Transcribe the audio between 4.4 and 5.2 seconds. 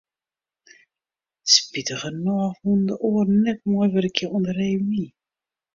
de reüny.